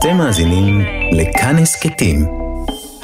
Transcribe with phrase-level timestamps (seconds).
[0.00, 0.80] אתם מאזינים
[1.12, 2.16] לכאן הסכתים,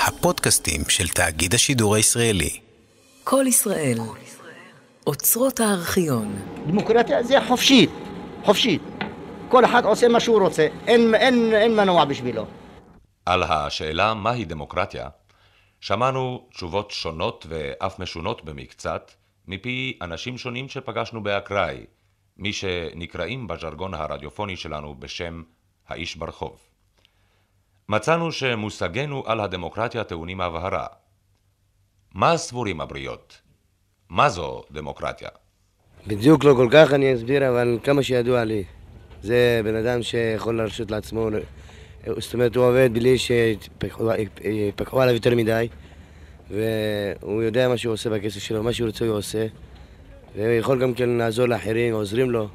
[0.07, 2.61] הפודקאסטים של תאגיד השידור הישראלי.
[3.25, 3.99] כל ישראל,
[5.07, 6.35] אוצרות הארכיון.
[6.67, 7.91] דמוקרטיה זה חופשית,
[8.45, 8.83] חופשית.
[9.49, 12.47] כל אחד עושה מה שהוא רוצה, אין, אין, אין מנוע בשבילו.
[13.27, 15.09] על השאלה מהי דמוקרטיה,
[15.81, 19.13] שמענו תשובות שונות ואף משונות במקצת,
[19.49, 21.87] מפי אנשים שונים שפגשנו באקראי,
[22.37, 25.43] מי שנקראים בז'רגון הרדיופוני שלנו בשם
[25.89, 26.66] האיש ברחוב.
[27.89, 30.87] מצאנו שמושגינו על הדמוקרטיה טעונים הבהרה.
[32.15, 33.41] מה סבורים הבריות?
[34.09, 35.29] מה זו דמוקרטיה?
[36.07, 38.65] בדיוק לא כל כך אני אסביר, אבל כמה שידוע לי.
[39.23, 41.29] זה בן אדם שיכול להרשות לעצמו,
[42.19, 45.69] זאת אומרת הוא עובד בלי שיפקחו עליו יותר מדי
[46.51, 49.47] והוא יודע מה שהוא עושה בכסף שלו, מה שהוא רוצה הוא עושה
[50.37, 52.49] והוא יכול גם כן לעזור לאחרים, עוזרים לו.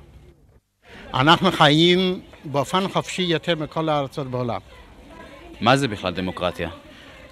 [1.13, 4.59] אנחנו חיים באופן חופשי יותר מכל הארצות בעולם.
[5.61, 6.69] מה זה בכלל דמוקרטיה?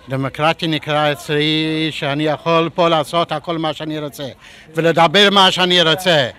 [0.09, 4.29] דמוקרטיה נקרא אצלי שאני יכול פה לעשות הכל מה שאני רוצה
[4.75, 6.29] ולדבר מה שאני רוצה.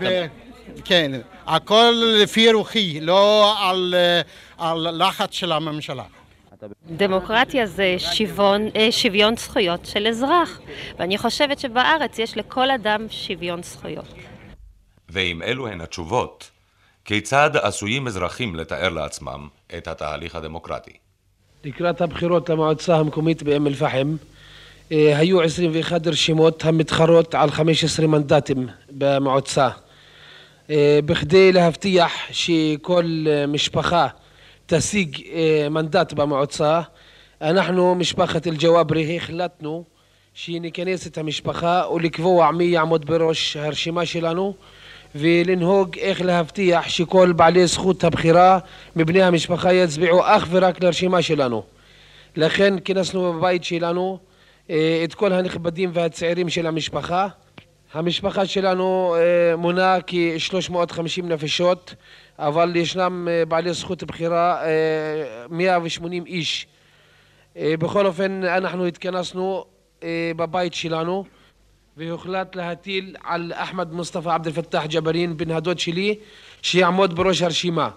[0.00, 0.26] ו...
[0.84, 1.12] כן,
[1.46, 3.94] הכל לפי רוחי, לא על,
[4.58, 6.04] על לחץ של הממשלה.
[6.86, 10.60] דמוקרטיה זה שוויון, אה, שוויון זכויות של אזרח,
[10.98, 14.14] ואני חושבת שבארץ יש לכל אדם שוויון זכויות.
[15.08, 16.50] ואם אלו הן התשובות,
[17.04, 20.92] כיצד עשויים אזרחים לתאר לעצמם את התהליך הדמוקרטי?
[21.64, 24.16] לקראת הבחירות למועצה המקומית באום אל-פחם
[24.92, 29.68] אה, היו 21 רשימות המתחרות על 15 מנדטים במועצה.
[30.70, 34.08] אה, בכדי להבטיח שכל משפחה
[34.66, 36.80] תשיג אה, מנדט במועצה,
[37.40, 39.84] אנחנו, משפחת אל-ג'וואברי, החלטנו
[40.34, 44.54] שניכנס את המשפחה ולקבוע מי יעמוד בראש הרשימה שלנו
[45.14, 48.58] ולנהוג איך להבטיח שכל בעלי זכות הבחירה
[48.96, 51.62] מבני המשפחה יצביעו אך ורק לרשימה שלנו.
[52.36, 54.18] לכן כינסנו בבית שלנו
[54.70, 57.28] אה, את כל הנכבדים והצעירים של המשפחה.
[57.92, 61.94] המשפחה שלנו אה, מונה כ-350 נפשות,
[62.38, 64.62] אבל ישנם אה, בעלי זכות בחירה
[65.50, 66.66] 180 איש.
[67.56, 69.64] בכל אופן אנחנו התכנסנו
[70.36, 71.24] בבית שלנו
[71.96, 76.18] והוחלט להטיל על אחמד מוסטפא עבד אל-פתאח ג'בארין בן הדוד שלי
[76.62, 77.90] שיעמוד בראש הרשימה.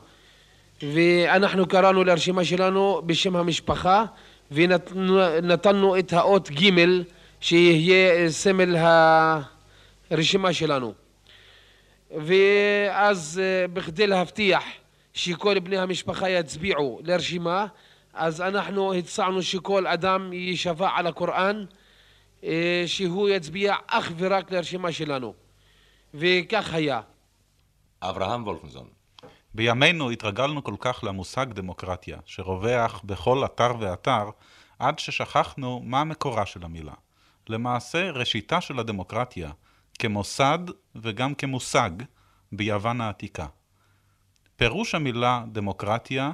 [0.82, 4.06] ואנחנו קראנו לרשימה שלנו בשם המשפחה
[4.52, 6.72] ונתנו את האות ג'
[7.40, 8.76] שיהיה סמל
[10.12, 10.94] הרשימה שלנו.
[12.12, 14.64] ואז אה, בכדי להבטיח
[15.14, 17.66] שכל בני המשפחה יצביעו לרשימה
[18.14, 21.66] אז אנחנו הצענו שכל אדם יישבע על הקוראן
[22.86, 25.34] שהוא יצביע אך ורק לרשימה שלנו.
[26.14, 27.02] וכך היה.
[28.02, 28.88] אברהם וולפנזון.
[29.54, 34.30] בימינו התרגלנו כל כך למושג דמוקרטיה, שרווח בכל אתר ואתר,
[34.80, 36.94] עד ששכחנו מה מקורה של המילה.
[37.50, 39.52] למעשה, ראשיתה של הדמוקרטיה,
[40.00, 40.60] כמוסד
[40.96, 41.90] וגם כמושג,
[42.52, 43.46] ביוון העתיקה.
[44.56, 46.32] פירוש המילה דמוקרטיה,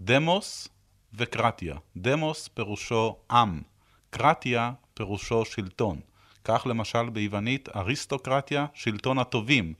[0.00, 0.68] דמוס
[1.14, 1.76] וקרטיה.
[1.96, 3.62] דמוס פירושו עם,
[4.10, 6.00] קרטיה פירושו שלטון.
[6.44, 9.74] כך למשל ביוונית אריסטוקרטיה, שלטון הטובים,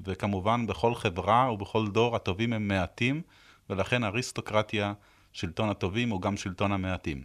[0.00, 3.22] וכמובן בכל חברה ובכל דור הטובים הם מעטים,
[3.70, 4.92] ולכן אריסטוקרטיה,
[5.32, 7.24] שלטון הטובים, הוא גם שלטון המעטים.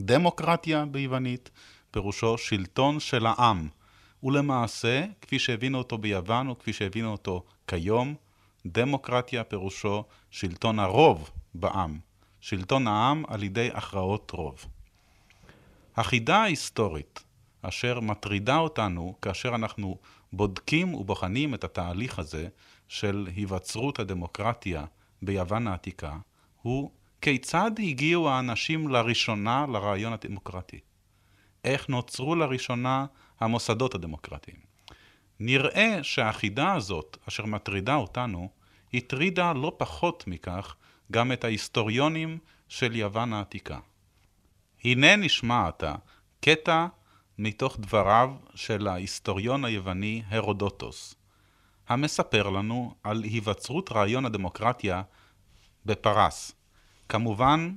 [0.00, 1.50] דמוקרטיה ביוונית,
[1.90, 3.68] פירושו שלטון של העם,
[4.22, 8.14] ולמעשה, כפי שהבינו אותו ביוון וכפי שהבינו אותו כיום,
[8.66, 11.98] דמוקרטיה פירושו שלטון הרוב בעם,
[12.40, 14.66] שלטון העם על ידי הכרעות רוב.
[15.98, 17.24] החידה ההיסטורית
[17.62, 19.98] אשר מטרידה אותנו כאשר אנחנו
[20.32, 22.48] בודקים ובוחנים את התהליך הזה
[22.88, 24.84] של היווצרות הדמוקרטיה
[25.22, 26.16] ביוון העתיקה,
[26.62, 30.80] הוא כיצד הגיעו האנשים לראשונה לרעיון הדמוקרטי?
[31.64, 33.06] איך נוצרו לראשונה
[33.40, 34.58] המוסדות הדמוקרטיים?
[35.40, 38.48] נראה שהחידה הזאת, אשר מטרידה אותנו,
[38.94, 40.76] הטרידה לא פחות מכך
[41.12, 43.78] גם את ההיסטוריונים של יוון העתיקה.
[44.84, 45.94] הנה נשמע עתה
[46.40, 46.86] קטע
[47.38, 51.14] מתוך דבריו של ההיסטוריון היווני הרודוטוס,
[51.88, 55.02] המספר לנו על היווצרות רעיון הדמוקרטיה
[55.86, 56.52] בפרס.
[57.08, 57.74] כמובן,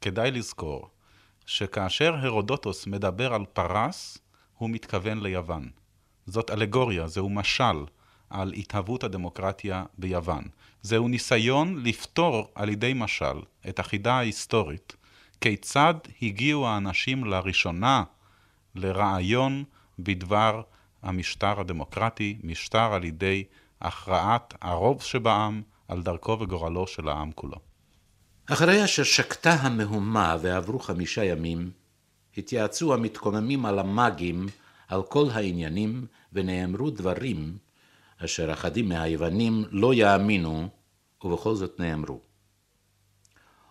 [0.00, 0.90] כדאי לזכור
[1.46, 4.18] שכאשר הרודוטוס מדבר על פרס,
[4.58, 5.70] הוא מתכוון ליוון.
[6.26, 7.84] זאת אלגוריה, זהו משל
[8.30, 10.44] על התהוות הדמוקרטיה ביוון.
[10.82, 14.96] זהו ניסיון לפתור על ידי משל את החידה ההיסטורית
[15.44, 18.04] כיצד הגיעו האנשים לראשונה
[18.74, 19.64] לרעיון
[19.98, 20.62] בדבר
[21.02, 23.44] המשטר הדמוקרטי, משטר על ידי
[23.80, 27.56] הכרעת הרוב שבעם על דרכו וגורלו של העם כולו.
[28.46, 31.70] אחרי אשר שקטה המהומה ועברו חמישה ימים,
[32.36, 34.46] התייעצו המתקוממים על המאגים
[34.88, 37.58] על כל העניינים, ונאמרו דברים
[38.24, 40.68] אשר אחדים מהיוונים לא יאמינו,
[41.24, 42.20] ובכל זאת נאמרו.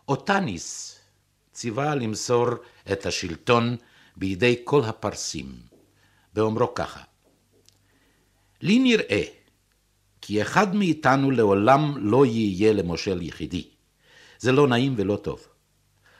[0.07, 0.92] אותניס
[1.53, 2.47] ציווה למסור
[2.91, 3.75] את השלטון
[4.15, 5.55] בידי כל הפרסים,
[6.33, 7.01] באומרו ככה:
[8.61, 9.23] לי נראה
[10.21, 13.67] כי אחד מאיתנו לעולם לא יהיה למושל יחידי.
[14.39, 15.47] זה לא נעים ולא טוב.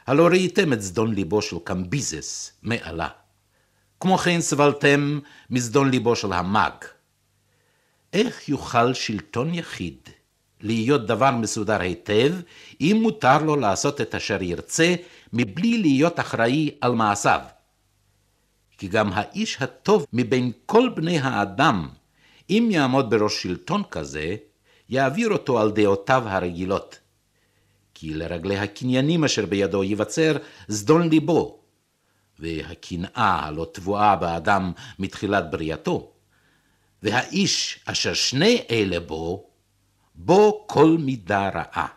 [0.07, 3.07] הלא ראיתם את זדון ליבו של קמביזס מעלה.
[3.99, 5.19] כמו כן סבלתם
[5.49, 6.85] מזדון ליבו של המאג.
[8.13, 10.09] איך יוכל שלטון יחיד
[10.63, 12.33] להיות דבר מסודר היטב,
[12.81, 14.95] אם מותר לו לעשות את אשר ירצה,
[15.33, 17.41] מבלי להיות אחראי על מעשיו?
[18.77, 21.89] כי גם האיש הטוב מבין כל בני האדם,
[22.49, 24.35] אם יעמוד בראש שלטון כזה,
[24.89, 26.99] יעביר אותו על דעותיו הרגילות.
[27.93, 30.37] כי לרגלי הקניינים אשר בידו ייווצר
[30.67, 31.59] זדון ליבו,
[32.39, 36.11] והקנאה הלא טבועה באדם מתחילת בריאתו,
[37.03, 39.49] והאיש אשר שני אלה בו,
[40.15, 41.87] בו כל מידה רעה.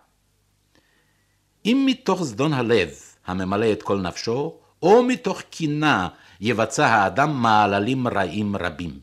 [1.65, 6.09] אם מתוך זדון הלב הממלא את כל נפשו, או מתוך קנאה
[6.41, 9.01] יבצע האדם מעללים רעים רבים.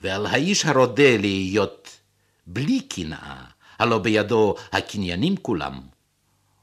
[0.00, 2.00] ועל האיש הרודה להיות
[2.46, 3.44] בלי קנאה,
[3.78, 5.80] הלא בידו הקניינים כולם,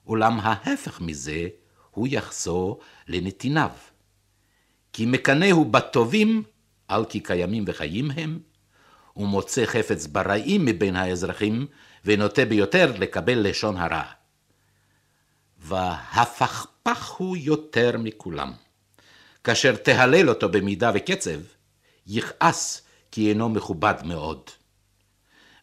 [0.07, 1.47] אולם ההפך מזה,
[1.91, 3.69] הוא יחזור לנתיניו.
[4.93, 6.43] כי מקנאהו בטובים,
[6.87, 8.39] על כי קיימים וחיים הם,
[9.17, 11.67] ומוצא חפץ ברעים מבין האזרחים,
[12.05, 14.03] ונוטה ביותר לקבל לשון הרע.
[15.63, 18.53] והפכפך הוא יותר מכולם.
[19.43, 21.39] כאשר תהלל אותו במידה וקצב,
[22.07, 22.81] יכעס
[23.11, 24.49] כי אינו מכובד מאוד.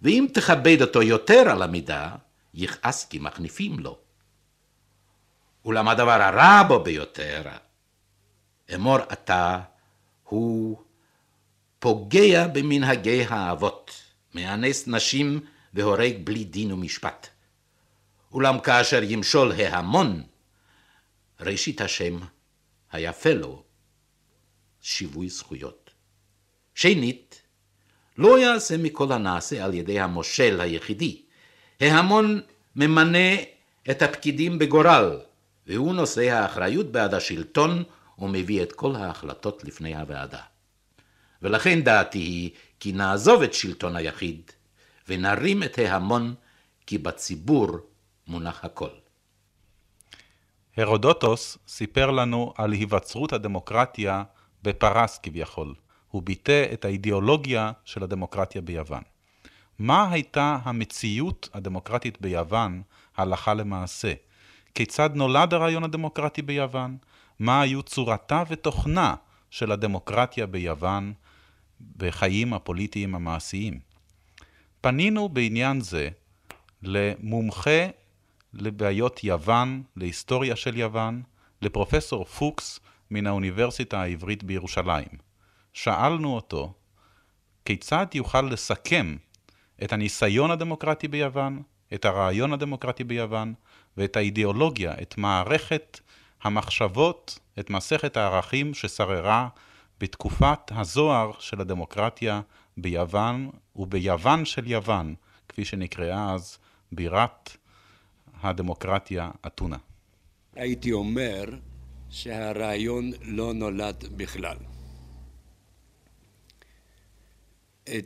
[0.03, 2.11] ואם תכבד אותו יותר על המידה,
[2.55, 3.99] יכעס כי מחניפים לו.
[5.65, 7.43] אולם הדבר הרע בו ביותר,
[8.75, 9.61] אמור אתה,
[10.25, 10.83] הוא
[11.79, 14.03] פוגע במנהגי האבות,
[14.35, 15.41] מאנס נשים
[15.75, 17.29] והורג בלי דין ומשפט.
[18.33, 20.23] אולם כאשר ימשול ההמון,
[21.41, 22.19] ראשית השם
[22.93, 23.63] היפה לו
[24.81, 25.91] שיווי זכויות.
[26.75, 27.43] שנית,
[28.19, 31.23] לא יעשה מכל הנעשה על ידי המושל היחידי.
[31.81, 32.41] ההמון
[32.77, 33.35] ממנה
[33.91, 35.21] את הפקידים בגורל,
[35.67, 37.83] והוא נושא האחריות בעד השלטון
[38.19, 40.41] ומביא את כל ההחלטות לפני הוועדה.
[41.43, 42.51] ולכן דעתי היא
[42.81, 44.51] כי נעזוב את שלטון היחיד
[45.09, 46.35] ונרים את ההמון
[46.87, 47.79] כי בציבור
[48.31, 48.89] מונח הכל.
[50.77, 54.23] הרודוטוס סיפר לנו על היווצרות הדמוקרטיה
[54.63, 55.75] בפרס כביכול.
[56.11, 59.03] הוא ביטא את האידיאולוגיה של הדמוקרטיה ביוון.
[59.79, 62.83] מה הייתה המציאות הדמוקרטית ביוון
[63.17, 64.13] הלכה למעשה?
[64.75, 66.97] כיצד נולד הרעיון הדמוקרטי ביוון?
[67.39, 69.15] מה היו צורתה ותוכנה
[69.51, 71.13] של הדמוקרטיה ביוון
[71.97, 73.81] בחיים הפוליטיים המעשיים?
[74.81, 76.09] פנינו בעניין זה
[76.83, 78.00] למומחה
[78.55, 81.23] לבעיות יוון, להיסטוריה של יוון,
[81.63, 82.81] לפרופסור פוקס
[83.11, 85.09] מן האוניברסיטה העברית בירושלים.
[85.73, 86.73] שאלנו אותו
[87.65, 89.17] כיצד יוכל לסכם
[89.85, 91.63] את הניסיון הדמוקרטי ביוון,
[91.95, 93.55] את הרעיון הדמוקרטי ביוון
[93.97, 96.01] ואת האידיאולוגיה, את מערכת
[96.43, 99.49] המחשבות, את מסכת הערכים ששררה
[100.01, 102.41] בתקופת הזוהר של הדמוקרטיה
[102.77, 105.15] ביוון וביוון של יוון,
[105.49, 106.59] כפי שנקראה אז
[106.93, 107.57] בירת
[108.43, 109.77] הדמוקרטיה אתונה.
[110.55, 111.45] הייתי אומר
[112.11, 114.57] שהרעיון לא נולד בכלל.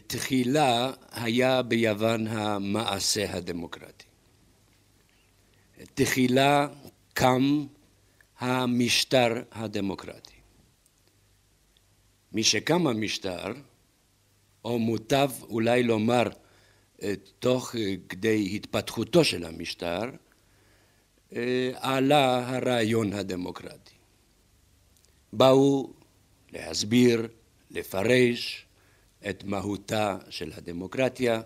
[0.06, 4.04] תחילה היה ביוון המעשה הדמוקרטי.
[5.94, 6.68] תחילה
[7.12, 7.66] קם
[8.38, 10.34] המשטר הדמוקרטי.
[12.32, 13.52] משקם המשטר,
[14.64, 16.28] או מוטב אולי לומר
[17.38, 17.74] תוך
[18.08, 20.00] כדי התפתחותו של המשטר,
[21.74, 23.94] עלה הרעיון הדמוקרטי.
[25.32, 25.90] באו
[26.52, 27.28] להסביר,
[27.70, 28.66] לפרש
[29.30, 31.40] את מהותה של הדמוקרטיה,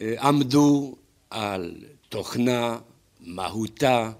[0.00, 0.96] עמדו
[1.30, 2.78] על תוכנה,
[3.20, 4.12] מהותה,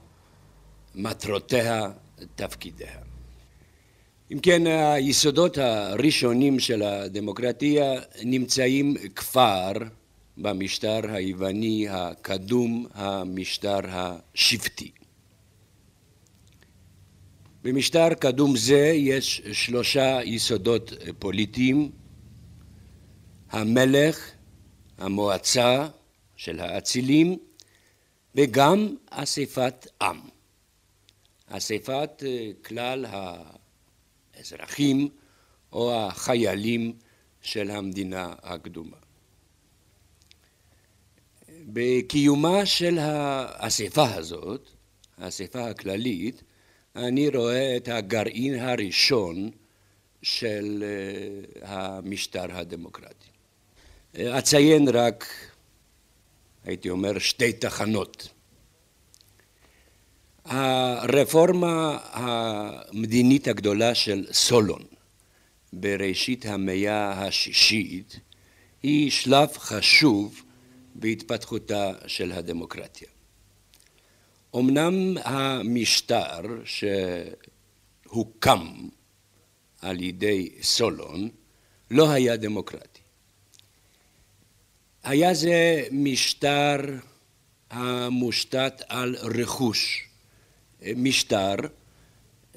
[0.94, 1.90] מטרותיה,
[2.35, 2.99] תפקידיה.
[4.32, 9.73] אם כן, היסודות הראשונים של הדמוקרטיה נמצאים כבר
[10.38, 14.90] במשטר היווני הקדום, המשטר השבטי.
[17.62, 21.90] במשטר קדום זה יש שלושה יסודות פוליטיים,
[23.50, 24.31] המלך,
[24.99, 25.88] המועצה
[26.37, 27.38] של האצילים
[28.35, 30.21] וגם אספת עם.
[31.49, 33.07] אספת אה, כלל
[34.35, 35.09] האזרחים
[35.73, 36.93] או החיילים
[37.43, 39.05] של המדינה הקדומה.
[41.66, 44.68] בקיומה של האספה הזאת,
[45.18, 46.42] האספה הכללית,
[46.96, 49.50] אני רואה את הגרעין הראשון
[50.23, 53.28] של אה, המשטר הדמוקרטי.
[54.18, 55.26] אציין רק,
[56.64, 58.28] הייתי אומר, שתי תחנות.
[60.44, 64.82] הרפורמה המדינית הגדולה של סולון
[65.73, 68.20] בראשית המאה השישית
[68.82, 70.42] היא שלב חשוב
[70.98, 73.08] בהתפתחותה של הדמוקרטיה.
[74.56, 76.40] אמנם המשטר
[78.04, 78.88] שהוקם
[79.82, 81.28] על ידי סולון
[81.90, 83.00] לא היה דמוקרטי.
[85.04, 86.76] היה זה משטר
[87.70, 90.08] המושתת על רכוש,
[90.96, 91.54] משטר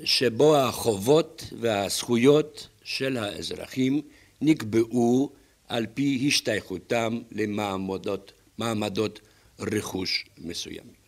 [0.04, 4.02] שבו החובות והזכויות של האזרחים
[4.42, 5.32] נקבעו
[5.70, 9.20] על פי השתייכותם למעמדות מעמדות
[9.60, 11.00] רכוש מסוימים.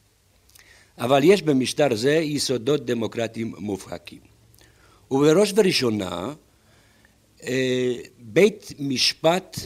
[0.98, 4.20] אבל יש במשטר זה יסודות דמוקרטיים מובהקים.
[5.12, 6.34] ובראש ובראשונה
[7.44, 9.58] אה, בית משפט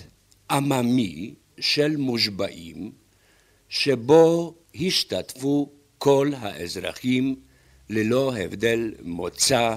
[0.51, 2.91] עממי של מושבעים
[3.69, 7.35] שבו השתתפו כל האזרחים
[7.89, 9.75] ללא הבדל מוצא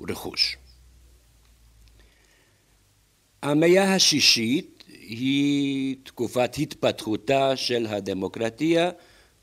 [0.00, 0.56] ורכוש.
[3.42, 8.90] המאה השישית היא תקופת התפתחותה של הדמוקרטיה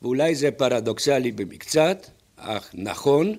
[0.02, 3.36] ואולי זה פרדוקסלי במקצת, אך נכון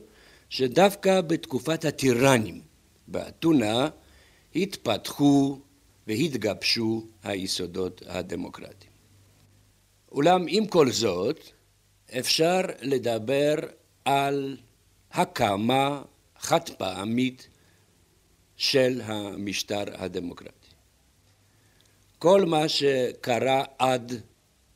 [0.48, 2.60] שדווקא בתקופת הטירנים
[3.08, 3.88] באתונה
[4.56, 5.58] התפתחו
[6.06, 8.90] והתגבשו היסודות הדמוקרטיים.
[10.12, 11.40] אולם עם כל זאת
[12.18, 13.54] אפשר לדבר
[14.04, 14.56] על
[15.12, 16.02] הקמה
[16.38, 17.48] חד פעמית
[18.60, 20.70] של המשטר הדמוקרטי.
[22.18, 24.12] כל מה שקרה עד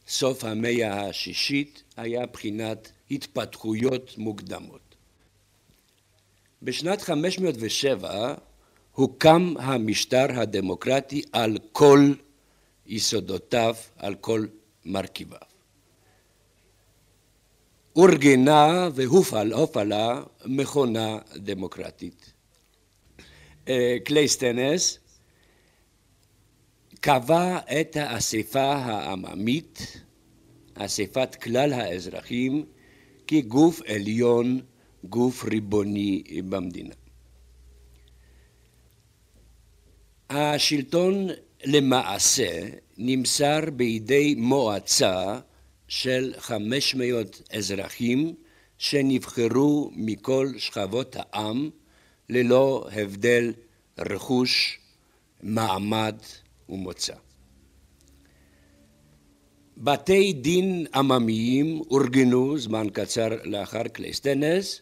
[0.09, 4.95] סוף המאה השישית היה בחינת התפתחויות מוקדמות.
[6.63, 8.35] בשנת 507
[8.93, 12.13] הוקם המשטר הדמוקרטי על כל
[12.87, 14.47] יסודותיו, על כל
[14.85, 15.39] מרכיביו.
[17.97, 22.34] אורגנה והופעלה מכונה דמוקרטית.
[23.69, 24.99] אה, קלייסטנס
[27.01, 30.03] קבע את האספה העממית,
[30.75, 32.65] אספת כלל האזרחים,
[33.27, 34.61] כגוף עליון,
[35.05, 36.95] גוף ריבוני במדינה.
[40.31, 41.29] השלטון
[41.65, 42.69] למעשה
[42.99, 45.41] נמסר בידי מועצה
[45.89, 48.35] של 500 אזרחים
[48.79, 51.71] שנבחרו מכל שכבות העם
[52.29, 53.53] ללא הבדל
[53.99, 54.79] רכוש,
[55.43, 56.17] מעמד
[56.69, 57.15] ומוצא.
[59.77, 64.81] בתי דין עממיים אורגנו זמן קצר לאחר קלייסטנס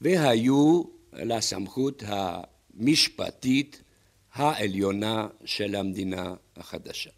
[0.00, 3.82] והיו לסמכות המשפטית
[4.34, 7.10] העליונה של המדינה החדשה.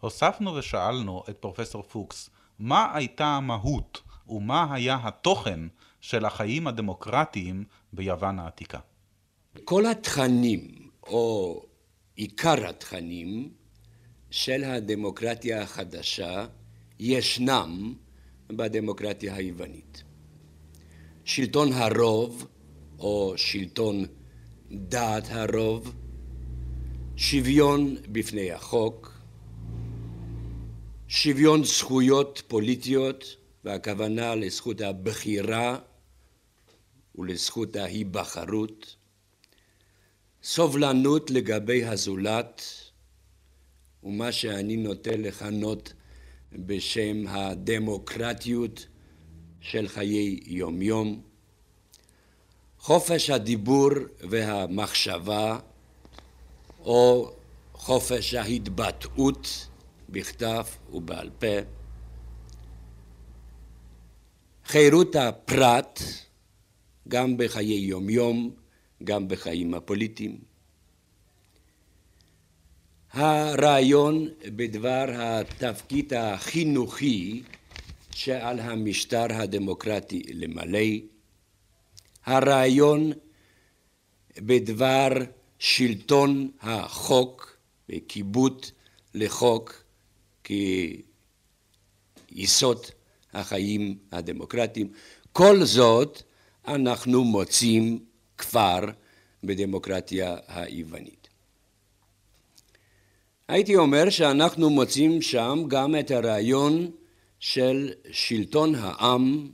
[0.00, 5.60] הוספנו ושאלנו את פרופסור פוקס, מה הייתה המהות ומה היה התוכן
[6.00, 8.78] של החיים הדמוקרטיים ביוון העתיקה?
[9.64, 11.62] כל התכנים, או
[12.16, 13.52] עיקר התכנים,
[14.30, 16.46] של הדמוקרטיה החדשה
[16.98, 17.94] ישנם
[18.48, 20.02] בדמוקרטיה היוונית.
[21.24, 22.46] שלטון הרוב,
[22.98, 24.04] או שלטון
[24.70, 25.94] דעת הרוב,
[27.16, 29.20] שוויון בפני החוק,
[31.08, 33.24] שוויון זכויות פוליטיות,
[33.64, 35.78] והכוונה לזכות הבחירה
[37.14, 38.96] ולזכות ההיבחרות,
[40.42, 42.62] סובלנות לגבי הזולת,
[44.02, 45.92] ומה שאני נוטה לכנות
[46.52, 48.86] בשם הדמוקרטיות
[49.60, 51.22] של חיי יומיום,
[52.78, 53.90] חופש הדיבור
[54.20, 55.58] והמחשבה
[56.80, 57.32] או
[57.72, 59.68] חופש ההתבטאות
[60.08, 61.56] בכתב ובעל פה,
[64.64, 66.00] חירות הפרט
[67.08, 68.50] גם בחיי יומיום,
[69.04, 70.38] גם בחיים הפוליטיים.
[73.12, 77.42] הרעיון בדבר התפקיד החינוכי
[78.10, 80.78] שעל המשטר הדמוקרטי למלא,
[82.24, 83.12] הרעיון
[84.38, 85.08] בדבר
[85.58, 87.56] שלטון החוק
[87.88, 88.66] וכיבוד
[89.14, 89.84] לחוק
[92.34, 92.86] כיסוד
[93.32, 94.92] החיים הדמוקרטיים.
[95.32, 96.22] כל זאת
[96.68, 97.98] אנחנו מוצאים
[98.38, 98.80] כבר
[99.44, 101.28] בדמוקרטיה היוונית.
[103.48, 106.90] הייתי אומר שאנחנו מוצאים שם גם את הרעיון
[107.40, 109.48] של שלטון העם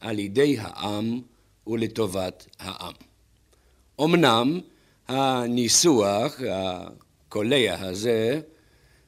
[0.00, 1.20] על ידי העם
[1.66, 2.92] ולטובת העם.
[4.00, 4.60] אמנם
[5.08, 8.40] הניסוח הקולע הזה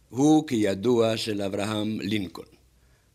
[0.09, 2.49] הוא כידוע של אברהם לינקולן,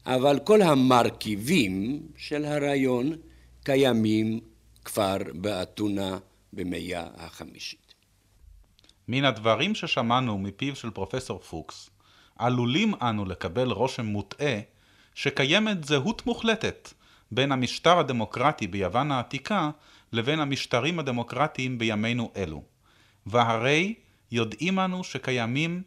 [0.05, 3.15] אבל כל המרכיבים של הרעיון
[3.63, 4.39] קיימים
[4.85, 6.17] כבר באתונה
[6.53, 7.93] במאה החמישית.
[9.07, 11.89] מן הדברים ששמענו מפיו של פרופסור פוקס,
[12.35, 14.59] עלולים אנו לקבל רושם מוטעה
[15.15, 16.93] שקיימת זהות מוחלטת
[17.31, 19.69] בין המשטר הדמוקרטי ביוון העתיקה
[20.13, 22.63] לבין המשטרים הדמוקרטיים בימינו אלו.
[23.25, 23.93] והרי
[24.31, 25.81] יודעים אנו שקיימים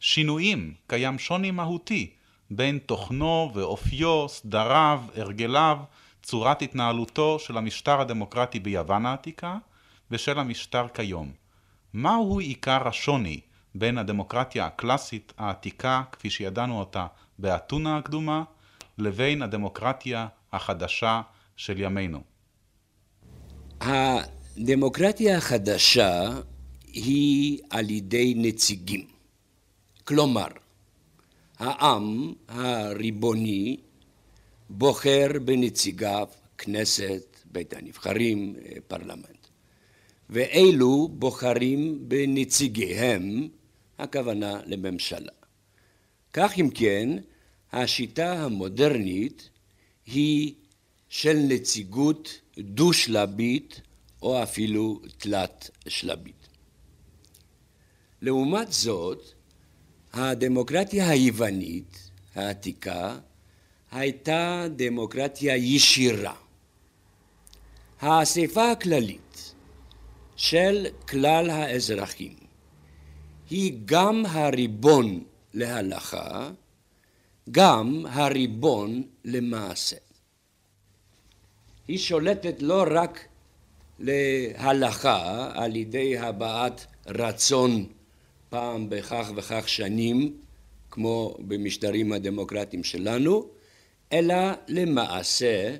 [0.00, 2.10] שינויים, קיים שוני מהותי
[2.50, 5.78] בין תוכנו ואופיו, סדריו, הרגליו,
[6.22, 9.58] צורת התנהלותו של המשטר הדמוקרטי ביוון העתיקה
[10.10, 11.32] ושל המשטר כיום.
[11.94, 13.40] מהו עיקר השוני
[13.74, 17.06] בין הדמוקרטיה הקלאסית העתיקה, כפי שידענו אותה
[17.38, 18.42] באתונה הקדומה,
[18.98, 21.20] לבין הדמוקרטיה החדשה
[21.56, 22.20] של ימינו?
[23.80, 26.30] הדמוקרטיה החדשה
[26.92, 29.06] היא על ידי נציגים.
[30.04, 30.48] כלומר,
[31.58, 33.76] העם הריבוני
[34.74, 38.56] בוחר בנציגיו כנסת, בית הנבחרים,
[38.88, 39.46] פרלמנט.
[40.30, 43.48] ואלו בוחרים בנציגיהם,
[43.98, 45.32] הכוונה לממשלה.
[46.32, 47.08] כך אם כן,
[47.72, 49.50] השיטה המודרנית
[50.06, 50.54] היא
[51.08, 53.80] של נציגות דו-שלבית
[54.22, 56.48] או אפילו תלת-שלבית.
[58.22, 59.32] לעומת זאת,
[60.12, 63.18] הדמוקרטיה היוונית העתיקה
[63.92, 66.34] הייתה דמוקרטיה ישירה.
[68.00, 69.54] האספה הכללית
[70.36, 72.34] של כלל האזרחים
[73.50, 75.24] היא גם הריבון
[75.54, 76.50] להלכה,
[77.50, 79.96] גם הריבון למעשה.
[81.88, 83.24] היא שולטת לא רק
[83.98, 87.86] להלכה על ידי הבעת רצון
[88.50, 90.36] פעם בכך וכך שנים,
[90.90, 93.48] כמו במשטרים הדמוקרטיים שלנו,
[94.12, 94.36] אלא
[94.68, 95.76] למעשה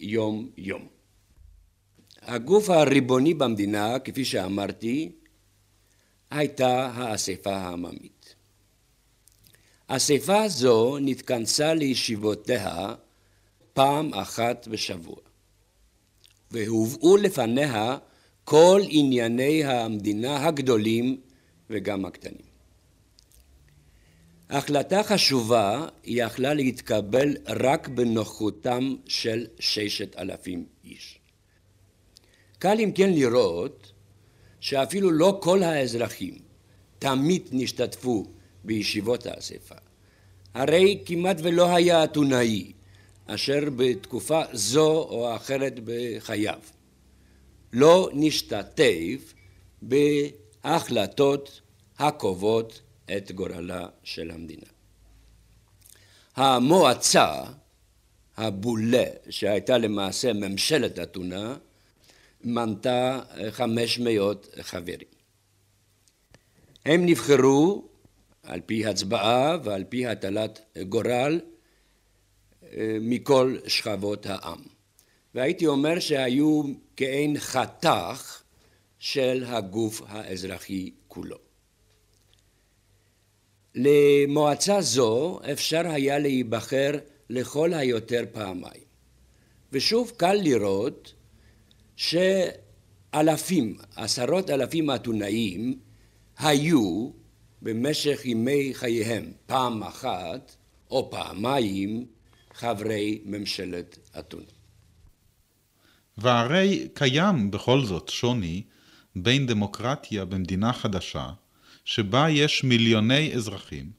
[0.00, 0.88] יום יום.
[2.22, 5.12] הגוף הריבוני במדינה, כפי שאמרתי,
[6.30, 8.34] הייתה האספה העממית.
[9.86, 12.94] אספה זו נתכנסה לישיבותיה
[13.72, 15.16] פעם אחת בשבוע,
[16.50, 17.98] והובאו לפניה
[18.44, 21.20] כל ענייני המדינה הגדולים
[21.70, 22.53] וגם הקטנים.
[24.50, 31.18] החלטה חשובה יכלה להתקבל רק בנוכחותם של ששת אלפים איש.
[32.58, 33.92] קל אם כן לראות
[34.60, 36.38] שאפילו לא כל האזרחים
[36.98, 38.26] תמיד נשתתפו
[38.64, 39.74] בישיבות האספה.
[40.54, 42.72] הרי כמעט ולא היה אתונאי
[43.26, 46.58] אשר בתקופה זו או אחרת בחייו
[47.72, 49.34] לא נשתתף
[49.82, 51.60] בהחלטות
[51.98, 52.80] הקובעות
[53.16, 54.66] את גורלה של המדינה.
[56.36, 57.42] המועצה
[58.36, 61.56] הבולה, שהייתה למעשה ממשלת אתונה,
[62.44, 65.08] מנתה 500 חברים.
[66.84, 67.88] הם נבחרו
[68.42, 71.40] על פי הצבעה ועל פי הטלת גורל
[72.62, 74.62] אה, מכל שכבות העם.
[75.34, 76.62] והייתי אומר שהיו
[76.96, 78.42] כעין חתך
[78.98, 81.43] של הגוף האזרחי כולו.
[83.74, 86.90] למועצה זו אפשר היה להיבחר
[87.30, 88.84] לכל היותר פעמיים.
[89.72, 91.14] ושוב קל לראות
[91.96, 95.78] שאלפים, עשרות אלפים אתונאים
[96.38, 97.10] היו
[97.62, 100.56] במשך ימי חייהם פעם אחת
[100.90, 102.06] או פעמיים
[102.54, 104.44] חברי ממשלת אתונה.
[106.18, 108.62] והרי קיים בכל זאת שוני
[109.16, 111.28] בין דמוקרטיה במדינה חדשה
[111.84, 113.90] שבה יש מיליוני אזרחים,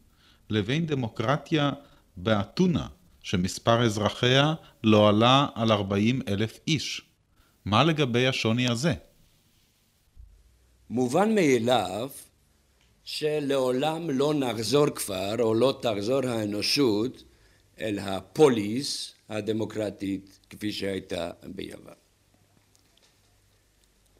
[0.49, 1.71] לבין דמוקרטיה
[2.17, 2.87] באתונה,
[3.23, 7.01] שמספר אזרחיה לא עלה על 40 אלף איש.
[7.65, 8.93] מה לגבי השוני הזה?
[10.89, 12.09] מובן מאליו
[13.03, 17.23] שלעולם לא נחזור כבר, או לא תחזור האנושות,
[17.79, 22.04] אל הפוליס הדמוקרטית כפי שהייתה ביוון.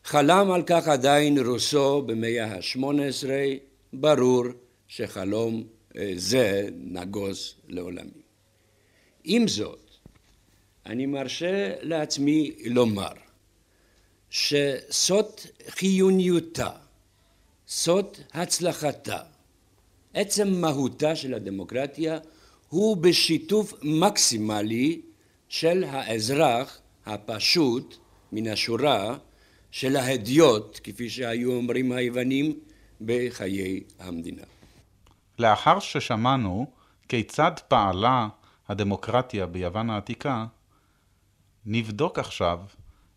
[0.06, 3.28] חלם על כך עדיין רוסו במאה ה-18,
[3.94, 4.44] ברור
[4.88, 5.64] שחלום
[5.98, 8.22] אה, זה נגוז לעולמי.
[9.24, 9.90] עם זאת,
[10.86, 13.12] אני מרשה לעצמי לומר
[14.30, 15.26] שסוד
[15.70, 16.72] חיוניותה,
[17.68, 19.20] סוד הצלחתה,
[20.14, 22.18] עצם מהותה של הדמוקרטיה
[22.70, 25.02] הוא בשיתוף מקסימלי
[25.50, 27.96] של האזרח הפשוט
[28.32, 29.18] מן השורה
[29.76, 32.60] של ההדיוט, כפי שהיו אומרים היוונים,
[33.02, 34.42] בחיי המדינה.
[35.40, 36.72] לאחר ששמענו
[37.10, 38.28] כיצד פעלה
[38.68, 40.46] הדמוקרטיה ביוון העתיקה,
[41.66, 42.60] נבדוק עכשיו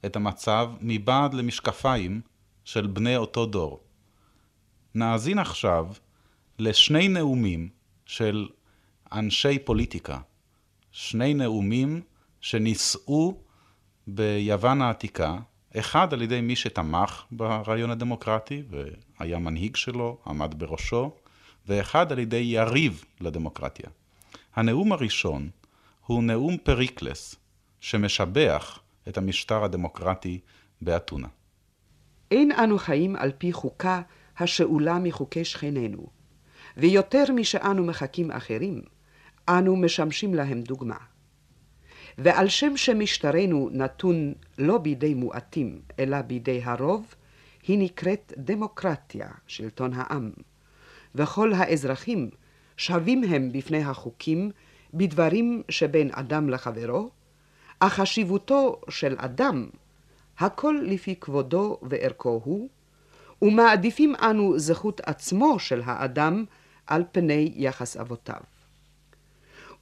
[0.06, 2.20] את המצב מבעד למשקפיים
[2.64, 3.80] של בני אותו דור.
[4.94, 5.86] נאזין עכשיו
[6.58, 7.68] לשני נאומים
[8.06, 8.48] של
[9.12, 10.18] אנשי פוליטיקה,
[10.92, 12.02] שני נאומים
[12.40, 13.34] שנישאו
[14.06, 15.38] ביוון העתיקה,
[15.78, 21.10] אחד על ידי מי שתמך ברעיון הדמוקרטי והיה מנהיג שלו, עמד בראשו,
[21.66, 23.90] ואחד על ידי יריב לדמוקרטיה.
[24.56, 25.50] הנאום הראשון
[26.06, 27.36] הוא נאום פריקלס,
[27.80, 30.40] שמשבח את המשטר הדמוקרטי
[30.82, 31.28] באתונה.
[32.30, 34.02] אין אנו חיים על פי חוקה
[34.38, 36.06] השאולה מחוקי שכנינו,
[36.76, 38.82] ויותר משאנו מחקים אחרים,
[39.48, 40.96] אנו משמשים להם דוגמה.
[42.18, 47.14] ועל שם שמשטרנו נתון לא בידי מועטים, אלא בידי הרוב,
[47.68, 50.30] היא נקראת דמוקרטיה, שלטון העם.
[51.14, 52.30] וכל האזרחים
[52.76, 54.50] שווים הם בפני החוקים
[54.94, 57.10] בדברים שבין אדם לחברו,
[57.80, 59.68] אך חשיבותו של אדם,
[60.38, 62.68] הכל לפי כבודו וערכו הוא,
[63.42, 66.44] ומעדיפים אנו זכות עצמו של האדם
[66.86, 68.40] על פני יחס אבותיו.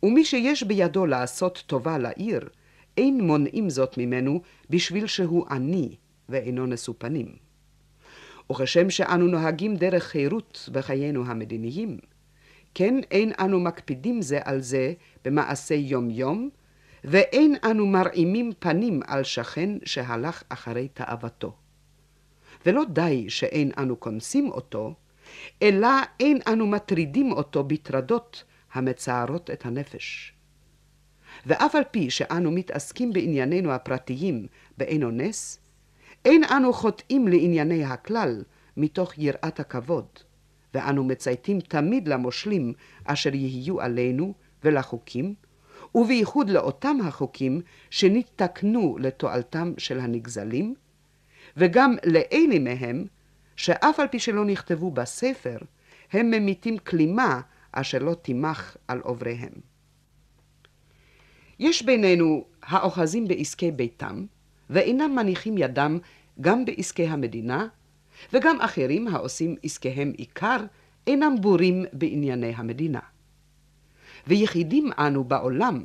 [0.03, 2.49] ומי שיש בידו לעשות טובה לעיר,
[2.97, 5.97] אין מונעים זאת ממנו בשביל שהוא עני
[6.29, 7.37] ואינו נשוא פנים.
[8.53, 11.99] וכשם שאנו נוהגים דרך חירות בחיינו המדיניים,
[12.75, 14.93] כן אין אנו מקפידים זה על זה
[15.25, 16.51] במעשי יום-יום,
[17.05, 21.55] ואין אנו מרעימים פנים על שכן שהלך אחרי תאוותו.
[22.67, 24.95] ולא די שאין אנו קונסים אותו,
[25.63, 25.89] אלא
[26.21, 28.45] אין אנו מטרידים אותו בטרדות
[28.77, 30.33] המצערות את הנפש.
[31.47, 34.47] ואף על פי שאנו מתעסקים בעניינינו הפרטיים
[34.79, 35.61] באין אונס,
[36.25, 38.43] אין אנו חוטאים לענייני הכלל
[38.77, 40.07] מתוך יראת הכבוד,
[40.75, 42.73] ואנו מצייתים תמיד למושלים
[43.05, 44.35] אשר יהיו עלינו
[44.65, 45.35] ולחוקים,
[45.95, 47.61] ובייחוד לאותם החוקים
[47.91, 50.75] שנתקנו לתועלתם של הנגזלים,
[51.57, 53.05] וגם לאלה מהם
[53.57, 55.59] שאף על פי שלא נכתבו בספר,
[56.13, 57.41] הם ממיתים כלימה
[57.81, 59.53] אשר לא תימח על עובריהם.
[61.59, 64.27] יש בינינו האוחזים בעסקי ביתם,
[64.71, 65.99] ואינם מניחים ידם
[66.41, 67.67] גם בעסקי המדינה,
[68.33, 70.57] וגם אחרים העושים עסקיהם עיקר,
[71.07, 73.01] אינם בורים בענייני המדינה.
[74.27, 75.85] ויחידים אנו בעולם,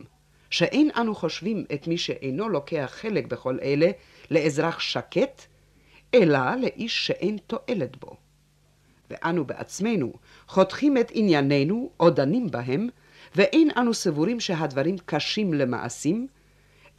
[0.49, 3.91] שאין אנו חושבים את מי שאינו לוקח חלק בכל אלה
[4.31, 5.41] לאזרח שקט,
[6.13, 8.15] אלא לאיש שאין תועלת בו.
[9.11, 10.13] ואנו בעצמנו
[10.47, 12.89] חותכים את עניינינו או דנים בהם,
[13.35, 16.27] ואין אנו סבורים שהדברים קשים למעשים,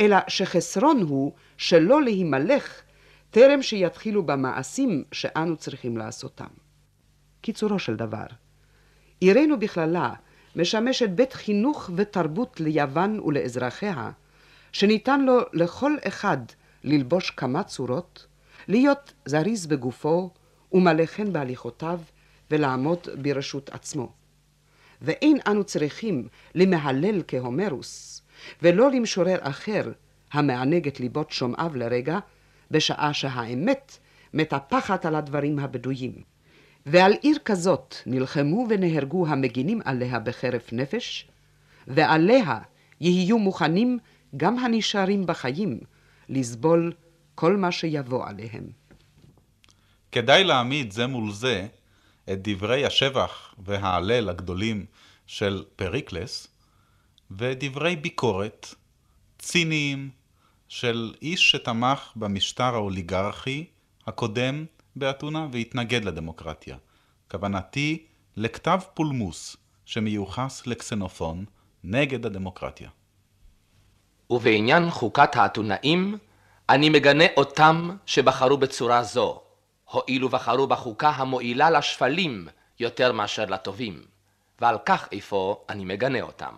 [0.01, 2.83] אלא שחסרון הוא שלא להימלך
[3.31, 6.46] טרם שיתחילו במעשים שאנו צריכים לעשותם.
[7.40, 8.27] קיצורו של דבר,
[9.20, 10.12] עירנו בכללה
[10.57, 14.11] משמשת בית חינוך ותרבות ליוון ולאזרחיה,
[14.72, 16.38] שניתן לו לכל אחד
[16.85, 18.27] ללבוש כמה צורות,
[18.68, 20.31] להיות זריז בגופו
[20.72, 22.00] ומלא חן בהליכותיו
[22.50, 24.12] ולעמוד ברשות עצמו.
[25.02, 28.22] ואין אנו צריכים למהלל כהומרוס,
[28.62, 29.92] ולא למשורר אחר
[30.32, 32.18] המענג את ליבות שומעיו לרגע,
[32.70, 33.98] בשעה שהאמת
[34.35, 36.12] מטפחת על הדברים הבדויים.
[36.87, 41.28] ועל עיר כזאת נלחמו ונהרגו המגינים עליה בחרף נפש,
[41.87, 42.58] ועליה
[43.00, 43.98] יהיו מוכנים
[44.37, 45.80] גם הנשארים בחיים
[46.28, 46.92] לסבול
[47.35, 48.82] כל מה שיבוא עליהם.
[50.12, 51.66] כדאי להעמיד זה מול זה
[52.33, 54.87] את דברי השבח וההלל הגדולים
[55.27, 56.48] של פריקלס,
[57.31, 58.75] ודברי ביקורת
[59.38, 60.11] ציניים
[60.68, 63.64] של איש שתמך במשטר האוליגרכי
[64.07, 64.64] הקודם
[64.96, 66.77] באתונה והתנגד לדמוקרטיה.
[67.31, 71.44] כוונתי לכתב פולמוס שמיוחס לקסנופון
[71.85, 72.90] נגד הדמוקרטיה.
[74.31, 76.18] ובעניין חוקת האתונאים,
[76.68, 79.41] אני מגנה אותם שבחרו בצורה זו,
[79.92, 82.48] הואילו בחרו בחוקה המועילה לשפלים
[82.81, 84.05] יותר מאשר לטובים,
[84.61, 86.55] ועל כך אפוא אני מגנה אותם.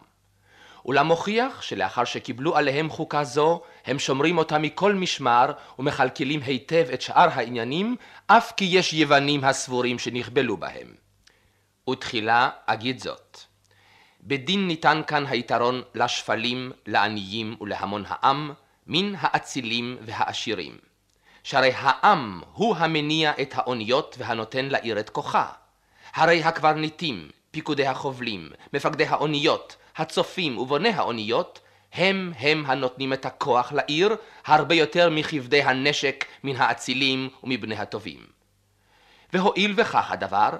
[0.84, 7.02] אולם מוכיח שלאחר שקיבלו עליהם חוקה זו, הם שומרים אותה מכל משמר ומכלכלים היטב את
[7.02, 10.94] שאר העניינים, אף כי יש יוונים הסבורים שנכבלו בהם.
[11.90, 13.40] ותחילה אגיד זאת.
[14.20, 18.52] בדין ניתן כאן היתרון לשפלים, לעניים ולהמון העם,
[18.86, 20.93] מן האצילים והעשירים.
[21.44, 25.46] שהרי העם הוא המניע את האוניות והנותן לעיר את כוחה.
[26.14, 31.60] הרי הקברניטים, פיקודי החובלים, מפקדי האוניות, הצופים ובוני האוניות,
[31.92, 38.26] הם הם הנותנים את הכוח לעיר הרבה יותר מכבדי הנשק מן האצילים ומבני הטובים.
[39.32, 40.50] והואיל וכך הדבר,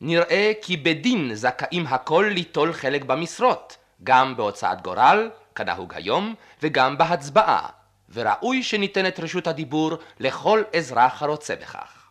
[0.00, 7.68] נראה כי בדין זכאים הכל ליטול חלק במשרות, גם בהוצאת גורל, כנהוג היום, וגם בהצבעה,
[8.12, 12.10] וראוי שניתן את רשות הדיבור לכל אזרח הרוצה בכך.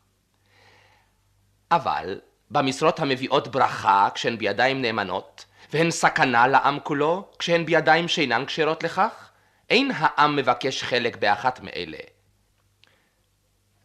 [1.71, 2.19] אבל
[2.51, 9.29] במשרות המביאות ברכה כשהן בידיים נאמנות, והן סכנה לעם כולו כשהן בידיים שאינן כשרות לכך,
[9.69, 11.97] אין העם מבקש חלק באחת מאלה.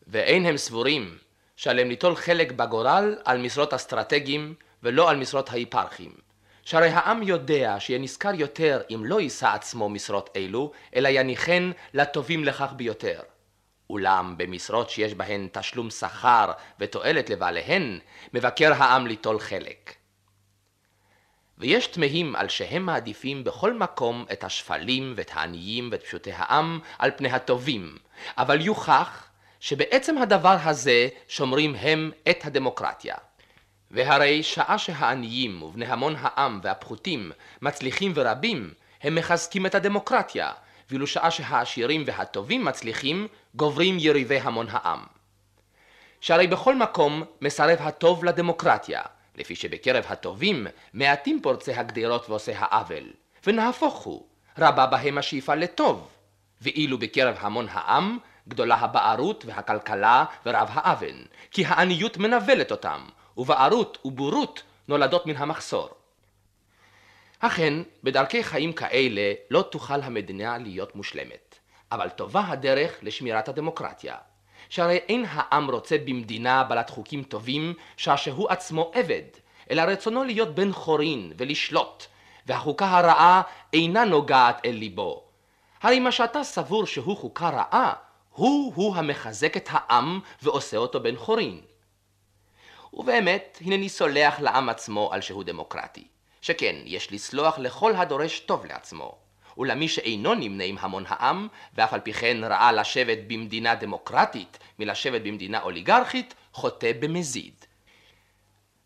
[0.06, 1.18] ואין הם סבורים
[1.56, 6.25] שעליהם ליטול חלק בגורל על משרות אסטרטגיים ולא על משרות ההיפרכים.
[6.66, 12.44] שהרי העם יודע שיהיה נשכר יותר אם לא יישא עצמו משרות אלו, אלא יניחן לטובים
[12.44, 13.20] לכך ביותר.
[13.90, 17.98] אולם במשרות שיש בהן תשלום שכר ותועלת לבעליהן,
[18.34, 19.94] מבקר העם ליטול חלק.
[21.58, 27.10] ויש תמהים על שהם מעדיפים בכל מקום את השפלים ואת העניים ואת פשוטי העם על
[27.16, 27.96] פני הטובים,
[28.38, 29.28] אבל יוכח
[29.60, 33.16] שבעצם הדבר הזה שומרים הם את הדמוקרטיה.
[33.90, 38.70] והרי שעה שהעניים ובני המון העם והפחותים מצליחים ורבים,
[39.02, 40.52] הם מחזקים את הדמוקרטיה,
[40.90, 45.04] ואילו שעה שהעשירים והטובים מצליחים, גוברים יריבי המון העם.
[46.20, 49.02] שהרי בכל מקום מסרב הטוב לדמוקרטיה,
[49.36, 53.04] לפי שבקרב הטובים מעטים פורצי הגדרות ועושי העוול,
[53.46, 54.26] ונהפוך הוא,
[54.58, 56.08] רבה בהם השאיפה לטוב,
[56.60, 58.18] ואילו בקרב המון העם
[58.48, 63.00] גדולה הבערות והכלכלה ורב האוון, כי העניות מנוולת אותם,
[63.36, 65.88] ובערות ובורות נולדות מן המחסור.
[67.38, 71.58] אכן, בדרכי חיים כאלה לא תוכל המדינה להיות מושלמת,
[71.92, 74.16] אבל טובה הדרך לשמירת הדמוקרטיה.
[74.68, 79.22] שהרי אין העם רוצה במדינה בעלת חוקים טובים, שהשהוא עצמו עבד,
[79.70, 82.06] אלא רצונו להיות בן חורין ולשלוט,
[82.46, 85.22] והחוקה הרעה אינה נוגעת אל ליבו.
[85.82, 87.92] הרי מה שאתה סבור שהוא חוקה רעה,
[88.30, 91.60] הוא-הוא המחזק את העם ועושה אותו בן חורין.
[92.96, 96.04] ובאמת, הנני סולח לעם עצמו על שהוא דמוקרטי.
[96.42, 99.14] שכן, יש לסלוח לכל הדורש טוב לעצמו.
[99.58, 105.20] ולמי שאינו נמנה עם המון העם, ואף על פי כן ראה לשבת במדינה דמוקרטית מלשבת
[105.22, 107.54] במדינה אוליגרכית, חוטא במזיד.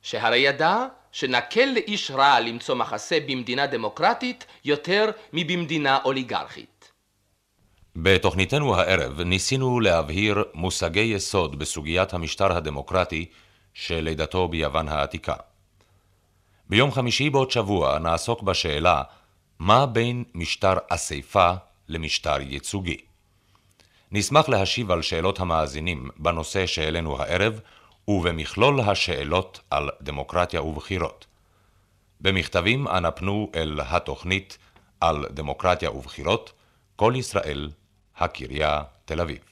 [0.03, 6.93] שהרי ידע שנקל לאיש רע למצוא מחסה במדינה דמוקרטית יותר מבמדינה אוליגרכית.
[7.97, 13.27] בתוכניתנו הערב ניסינו להבהיר מושגי יסוד בסוגיית המשטר הדמוקרטי
[13.81, 15.35] של לידתו ביוון העתיקה.
[16.69, 19.03] ביום חמישי בעוד שבוע נעסוק בשאלה
[19.59, 21.53] מה בין משטר אספה
[21.89, 22.97] למשטר ייצוגי.
[24.13, 27.61] נשמח להשיב על שאלות המאזינים בנושא שהעלינו הערב
[28.09, 31.27] ובמכלול השאלות על דמוקרטיה ובחירות.
[32.21, 34.59] במכתבים אנא פנו אל התוכנית
[35.01, 36.53] על דמוקרטיה ובחירות,
[36.97, 37.71] כל ישראל,
[38.17, 39.50] הקריה, תל אביב.